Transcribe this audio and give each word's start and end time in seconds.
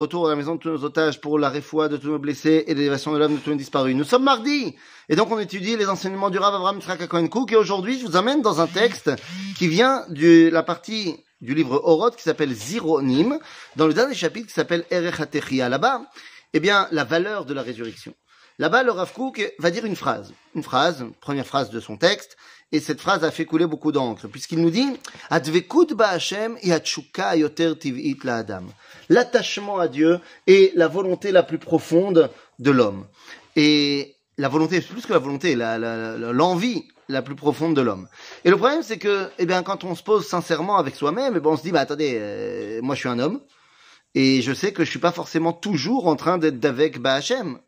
retour 0.00 0.28
à 0.28 0.30
la 0.30 0.36
maison 0.36 0.54
de 0.54 0.60
tous 0.60 0.68
nos 0.68 0.84
otages 0.84 1.20
pour 1.20 1.40
la 1.40 1.48
réfoua 1.48 1.88
de 1.88 1.96
tous 1.96 2.06
nos 2.06 2.20
blessés 2.20 2.62
et 2.68 2.74
l'élévation 2.74 3.12
de 3.12 3.18
l'homme 3.18 3.34
de 3.34 3.40
tous 3.40 3.50
nos 3.50 3.56
disparus. 3.56 3.96
Nous 3.96 4.04
sommes 4.04 4.22
mardi 4.22 4.76
et 5.08 5.16
donc 5.16 5.28
on 5.32 5.40
étudie 5.40 5.76
les 5.76 5.88
enseignements 5.88 6.30
du 6.30 6.38
Rav 6.38 6.54
Abraham 6.54 6.76
Yitzhak 6.76 7.08
Cohen 7.08 7.26
Cook 7.26 7.50
et 7.50 7.56
aujourd'hui 7.56 7.98
je 7.98 8.06
vous 8.06 8.14
amène 8.14 8.40
dans 8.40 8.60
un 8.60 8.68
texte 8.68 9.10
qui 9.56 9.66
vient 9.66 10.04
de 10.08 10.50
la 10.50 10.62
partie 10.62 11.16
du 11.40 11.52
livre 11.52 11.80
Oroth 11.82 12.14
qui 12.14 12.22
s'appelle 12.22 12.52
Zironim 12.52 13.40
dans 13.74 13.88
le 13.88 13.92
dernier 13.92 14.14
chapitre 14.14 14.46
qui 14.46 14.52
s'appelle 14.52 14.84
Erech 14.92 15.18
Là-bas, 15.50 16.02
eh 16.52 16.60
bien 16.60 16.86
la 16.92 17.02
valeur 17.02 17.44
de 17.44 17.52
la 17.52 17.62
résurrection. 17.62 18.14
Là-bas, 18.60 18.82
le 18.84 18.90
Rav 18.90 19.12
Kook 19.12 19.52
va 19.60 19.70
dire 19.70 19.84
une 19.84 19.94
phrase. 19.94 20.32
Une 20.56 20.64
phrase, 20.64 21.04
première 21.20 21.46
phrase 21.46 21.70
de 21.70 21.78
son 21.78 21.96
texte, 21.96 22.36
et 22.70 22.80
cette 22.80 23.00
phrase 23.00 23.24
a 23.24 23.30
fait 23.30 23.46
couler 23.46 23.66
beaucoup 23.66 23.92
d'encre, 23.92 24.28
puisqu'il 24.28 24.60
nous 24.60 24.70
dit. 24.70 24.86
L'attachement 29.08 29.78
à 29.78 29.88
Dieu 29.88 30.20
est 30.46 30.76
la 30.76 30.88
volonté 30.88 31.32
la 31.32 31.42
plus 31.42 31.58
profonde 31.58 32.30
de 32.58 32.70
l'homme. 32.70 33.06
Et 33.56 34.16
la 34.36 34.48
volonté, 34.48 34.80
plus 34.82 35.06
que 35.06 35.12
la 35.12 35.18
volonté, 35.18 35.54
l'envie 35.54 36.84
la, 37.08 37.22
plus 37.22 37.34
profonde 37.34 37.74
de 37.74 37.80
l'homme. 37.80 38.06
Et 38.44 38.50
le 38.50 38.56
problème, 38.56 38.82
c'est 38.82 38.98
que, 38.98 39.30
eh 39.38 39.46
bien, 39.46 39.62
quand 39.62 39.84
on 39.84 39.94
se 39.94 40.02
pose 40.02 40.26
sincèrement 40.26 40.76
avec 40.76 40.94
soi-même, 40.94 41.34
eh 41.36 41.40
ben, 41.40 41.50
on 41.50 41.56
se 41.56 41.62
dit, 41.62 41.72
bah, 41.72 41.80
attendez, 41.80 42.16
euh, 42.20 42.80
moi, 42.82 42.94
je 42.94 43.00
suis 43.00 43.08
un 43.08 43.18
homme, 43.18 43.40
et 44.14 44.42
je 44.42 44.52
sais 44.52 44.72
que 44.72 44.84
je 44.84 44.90
suis 44.90 44.98
pas 44.98 45.12
forcément 45.12 45.54
toujours 45.54 46.06
en 46.06 46.16
train 46.16 46.36
d'être 46.36 46.60
d'avec 46.60 47.00
Ba'Hashem. 47.00 47.58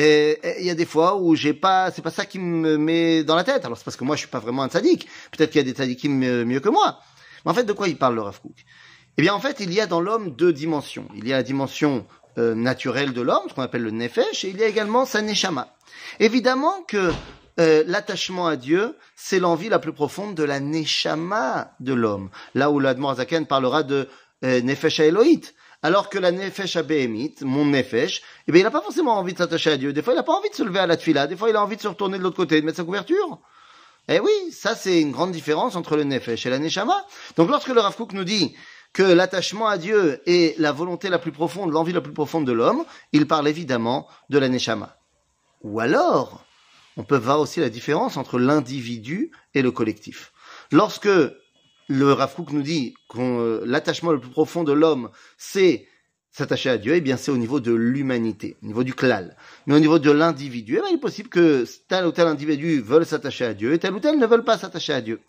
Il 0.00 0.64
y 0.64 0.70
a 0.70 0.74
des 0.74 0.86
fois 0.86 1.16
où 1.16 1.34
j'ai 1.34 1.54
pas, 1.54 1.90
c'est 1.90 2.02
pas 2.02 2.10
ça 2.10 2.24
qui 2.24 2.38
me 2.38 2.78
met 2.78 3.22
dans 3.24 3.36
la 3.36 3.44
tête. 3.44 3.64
Alors 3.64 3.76
c'est 3.78 3.84
parce 3.84 3.96
que 3.96 4.04
moi 4.04 4.16
je 4.16 4.20
suis 4.20 4.28
pas 4.28 4.38
vraiment 4.38 4.62
un 4.62 4.68
tzaddik. 4.68 5.06
Peut-être 5.30 5.50
qu'il 5.50 5.60
y 5.60 5.64
a 5.64 5.70
des 5.70 5.76
tzaddikim 5.76 6.44
mieux 6.44 6.60
que 6.60 6.68
moi. 6.68 7.00
Mais 7.44 7.50
en 7.50 7.54
fait, 7.54 7.64
de 7.64 7.72
quoi 7.72 7.88
il 7.88 7.96
parle 7.96 8.14
le 8.14 8.22
Rav 8.22 8.38
Eh 9.16 9.22
bien, 9.22 9.34
en 9.34 9.40
fait, 9.40 9.60
il 9.60 9.72
y 9.72 9.80
a 9.80 9.86
dans 9.86 10.00
l'homme 10.00 10.30
deux 10.30 10.52
dimensions. 10.52 11.08
Il 11.14 11.26
y 11.26 11.32
a 11.32 11.36
la 11.36 11.42
dimension 11.42 12.06
euh, 12.38 12.54
naturelle 12.54 13.12
de 13.12 13.20
l'homme, 13.20 13.42
ce 13.48 13.54
qu'on 13.54 13.62
appelle 13.62 13.82
le 13.82 13.90
nefesh, 13.90 14.44
et 14.44 14.50
il 14.50 14.58
y 14.58 14.62
a 14.62 14.66
également 14.66 15.04
sa 15.04 15.22
neshama. 15.22 15.74
Évidemment 16.18 16.82
que 16.86 17.12
euh, 17.58 17.82
l'attachement 17.86 18.46
à 18.46 18.56
Dieu, 18.56 18.96
c'est 19.16 19.40
l'envie 19.40 19.68
la 19.68 19.78
plus 19.78 19.92
profonde 19.92 20.34
de 20.34 20.44
la 20.44 20.60
neshama 20.60 21.72
de 21.80 21.94
l'homme. 21.94 22.30
Là 22.54 22.70
où 22.70 22.78
l'Admor 22.78 23.16
Zaken 23.16 23.46
parlera 23.46 23.82
de 23.82 24.08
euh, 24.44 24.60
nefesh 24.62 25.00
Elohit. 25.00 25.54
Alors 25.82 26.10
que 26.10 26.18
la 26.18 26.30
nefesh 26.30 26.76
abéhémit, 26.76 27.36
mon 27.40 27.64
nefesh, 27.64 28.22
eh 28.46 28.52
bien, 28.52 28.60
il 28.60 28.64
n'a 28.64 28.70
pas 28.70 28.82
forcément 28.82 29.16
envie 29.16 29.32
de 29.32 29.38
s'attacher 29.38 29.70
à 29.70 29.76
Dieu. 29.78 29.92
Des 29.92 30.02
fois, 30.02 30.12
il 30.12 30.16
n'a 30.16 30.22
pas 30.22 30.34
envie 30.34 30.50
de 30.50 30.54
se 30.54 30.62
lever 30.62 30.78
à 30.78 30.86
la 30.86 30.96
tfila. 30.96 31.26
Des 31.26 31.36
fois, 31.36 31.48
il 31.48 31.56
a 31.56 31.62
envie 31.62 31.76
de 31.76 31.80
se 31.80 31.88
retourner 31.88 32.18
de 32.18 32.22
l'autre 32.22 32.36
côté, 32.36 32.60
de 32.60 32.66
mettre 32.66 32.76
sa 32.76 32.84
couverture. 32.84 33.40
Eh 34.08 34.20
oui, 34.20 34.32
ça, 34.52 34.74
c'est 34.74 35.00
une 35.00 35.12
grande 35.12 35.32
différence 35.32 35.76
entre 35.76 35.96
le 35.96 36.04
nefesh 36.04 36.44
et 36.44 36.50
la 36.50 36.58
neshama. 36.58 37.06
Donc, 37.36 37.48
lorsque 37.48 37.68
le 37.68 37.80
Rav 37.80 37.96
nous 38.12 38.24
dit 38.24 38.54
que 38.92 39.02
l'attachement 39.02 39.68
à 39.68 39.78
Dieu 39.78 40.20
est 40.26 40.58
la 40.58 40.72
volonté 40.72 41.08
la 41.08 41.18
plus 41.18 41.32
profonde, 41.32 41.72
l'envie 41.72 41.92
la 41.92 42.00
plus 42.00 42.12
profonde 42.12 42.46
de 42.46 42.52
l'homme, 42.52 42.84
il 43.12 43.26
parle 43.26 43.48
évidemment 43.48 44.06
de 44.28 44.38
la 44.38 44.48
neshama. 44.48 44.96
Ou 45.62 45.80
alors, 45.80 46.44
on 46.96 47.04
peut 47.04 47.16
voir 47.16 47.40
aussi 47.40 47.60
la 47.60 47.70
différence 47.70 48.16
entre 48.16 48.38
l'individu 48.38 49.30
et 49.54 49.62
le 49.62 49.70
collectif. 49.70 50.32
Lorsque 50.72 51.08
le 51.90 52.12
Rav 52.12 52.36
nous 52.52 52.62
dit 52.62 52.94
que 53.08 53.18
euh, 53.18 53.62
l'attachement 53.66 54.12
le 54.12 54.20
plus 54.20 54.30
profond 54.30 54.62
de 54.62 54.72
l'homme, 54.72 55.10
c'est 55.36 55.88
s'attacher 56.30 56.70
à 56.70 56.78
Dieu, 56.78 56.94
eh 56.94 57.00
bien 57.00 57.16
c'est 57.16 57.32
au 57.32 57.36
niveau 57.36 57.58
de 57.58 57.72
l'humanité, 57.72 58.56
au 58.62 58.66
niveau 58.66 58.84
du 58.84 58.94
klal. 58.94 59.36
Mais 59.66 59.74
au 59.74 59.80
niveau 59.80 59.98
de 59.98 60.12
l'individu, 60.12 60.76
eh 60.76 60.80
bien, 60.80 60.90
il 60.90 60.94
est 60.94 61.00
possible 61.00 61.28
que 61.28 61.64
tel 61.88 62.06
ou 62.06 62.12
tel 62.12 62.28
individu 62.28 62.80
veuille 62.80 63.04
s'attacher 63.04 63.44
à 63.44 63.54
Dieu 63.54 63.72
et 63.72 63.78
tel 63.80 63.92
ou 63.92 63.98
tel 63.98 64.18
ne 64.18 64.26
veulent 64.26 64.44
pas 64.44 64.56
s'attacher 64.56 64.92
à 64.92 65.00
Dieu. 65.00 65.20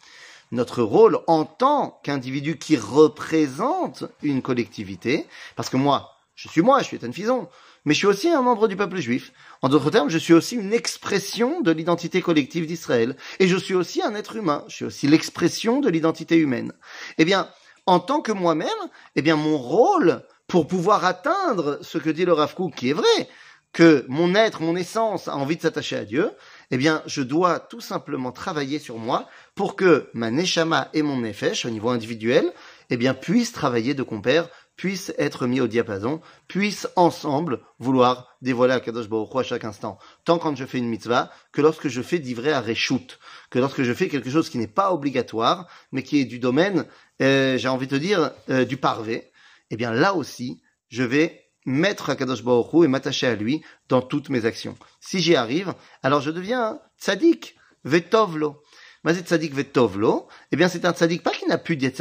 Notre 0.52 0.84
rôle 0.84 1.20
en 1.26 1.45
tant 1.45 2.00
qu'individu 2.03 2.59
qui 2.59 2.78
représente 2.78 4.03
une 4.22 4.44
collectivité, 4.44 5.25
parce 5.56 5.70
que 5.70 5.78
moi, 5.78 6.12
je 6.42 6.50
suis 6.50 6.61
moi, 6.61 6.80
je 6.80 6.86
suis 6.86 6.97
Ethan 6.97 7.11
Fison, 7.11 7.50
mais 7.86 7.94
je 7.94 8.00
suis 8.00 8.08
aussi 8.08 8.28
un 8.28 8.42
membre 8.42 8.67
du 8.67 8.75
peuple 8.75 8.97
juif. 8.97 9.31
En 9.61 9.70
d'autres 9.70 9.92
termes, 9.92 10.09
je 10.09 10.17
suis 10.17 10.34
aussi 10.34 10.56
une 10.56 10.73
expression 10.73 11.61
de 11.61 11.72
l'identité 11.72 12.20
collective 12.20 12.66
d'Israël. 12.66 13.16
Et 13.39 13.47
je 13.47 13.58
suis 13.58 13.75
aussi 13.75 14.02
un 14.02 14.16
être 14.16 14.35
humain. 14.35 14.66
Je 14.68 14.75
suis 14.75 14.85
aussi 14.85 15.07
l'expression 15.07 15.81
de 15.81 15.90
l'identité 15.90 16.38
humaine. 16.38 16.74
Eh 17.19 17.25
bien, 17.25 17.47
en 17.85 18.00
tant 18.00 18.22
que 18.22 18.31
moi-même, 18.31 18.69
eh 19.16 19.22
bien, 19.22 19.35
mon 19.35 19.56
rôle 19.59 20.24
pour 20.47 20.66
pouvoir 20.68 21.06
atteindre 21.06 21.78
ce 21.84 22.00
que 22.00 22.09
dit 22.09 22.25
le 22.25 22.34
Rav 22.34 22.56
qui 22.75 22.90
est 22.90 22.94
vrai, 22.94 23.30
que 23.74 24.03
mon 24.09 24.35
être, 24.35 24.62
mon 24.62 24.75
essence 24.75 25.28
a 25.28 25.35
envie 25.35 25.56
de 25.56 25.62
s'attacher 25.62 25.96
à 25.96 26.06
Dieu, 26.06 26.31
eh 26.72 26.78
bien, 26.78 27.03
je 27.06 27.22
dois 27.22 27.59
tout 27.59 27.80
simplement 27.80 28.31
travailler 28.31 28.80
sur 28.80 28.97
moi 28.97 29.30
pour 29.56 29.75
que 29.75 30.09
ma 30.13 30.31
neshama 30.31 30.90
et 30.94 31.03
mon 31.03 31.18
nefesh, 31.18 31.66
au 31.66 31.69
niveau 31.69 31.90
individuel, 31.90 32.51
eh 32.90 32.97
bien, 32.97 33.13
puissent 33.13 33.53
travailler 33.53 33.94
de 33.94 34.03
compère 34.03 34.50
puissent 34.76 35.14
être 35.18 35.48
mis 35.48 35.62
au 35.62 35.68
diapason, 35.68 36.22
puissent 36.48 36.88
ensemble 36.96 37.62
vouloir 37.80 38.36
dévoiler 38.42 38.74
à 38.74 38.80
Kadosh 38.80 39.08
Baruch 39.08 39.36
à 39.36 39.44
chaque 39.44 39.66
instant. 39.66 40.00
Tant 40.26 40.40
quand 40.40 40.56
je 40.56 40.66
fais 40.66 40.80
une 40.80 40.90
mitzvah, 40.90 41.32
que 41.52 41.62
lorsque 41.62 41.88
je 41.88 42.02
fais 42.02 42.20
d'ivrer 42.20 42.52
à 42.52 42.62
Reshut, 42.62 43.20
que 43.50 43.60
lorsque 43.60 43.84
je 43.84 43.94
fais 43.94 44.08
quelque 44.08 44.30
chose 44.30 44.50
qui 44.50 44.58
n'est 44.58 44.68
pas 44.68 44.92
obligatoire, 44.92 45.68
mais 45.92 46.04
qui 46.04 46.20
est 46.20 46.26
du 46.26 46.40
domaine, 46.40 46.86
euh, 47.22 47.58
j'ai 47.58 47.68
envie 47.68 47.88
de 47.88 47.98
dire, 47.98 48.31
euh, 48.50 48.66
du 48.66 48.78
parvé, 48.78 49.31
eh 49.70 49.78
bien 49.78 49.92
là 49.92 50.16
aussi, 50.16 50.62
je 50.90 51.04
vais 51.04 51.42
mettre 51.66 52.10
à 52.10 52.16
Kadosh 52.16 52.44
Baruch 52.44 52.84
et 52.84 52.88
m'attacher 52.88 53.28
à 53.28 53.36
lui 53.36 53.62
dans 53.88 54.02
toutes 54.02 54.30
mes 54.30 54.46
actions. 54.46 54.78
Si 55.00 55.20
j'y 55.20 55.36
arrive, 55.36 55.74
alors 56.04 56.22
je 56.22 56.31
deviens 56.31 56.80
tzaddik, 57.00 57.56
vetovlo. 57.84 58.64
Mazet 59.04 59.24
tzaddik 59.24 59.54
vetovlo, 59.54 60.28
eh 60.52 60.56
bien 60.56 60.68
c'est 60.68 60.86
un 60.86 60.94
tzaddik 60.94 61.24
pas 61.24 61.31
qui 61.31 61.48
n'a 61.48 61.58
plus 61.58 61.76
de 61.76 61.92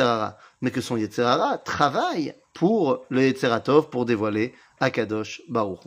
mais 0.60 0.71
que 0.71 0.81
son 0.81 0.97
yetzerara 0.97 1.59
travaille 1.59 2.34
pour 2.54 3.06
le 3.09 3.22
Yetzeratov 3.22 3.91
pour 3.91 4.04
dévoiler 4.04 4.54
Akadosh 4.81 5.43
Baruch 5.48 5.81